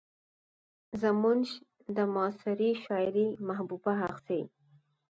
[1.01, 1.41] زموږ
[1.95, 4.41] د معاصرې شاعرۍ محبوبه هغسې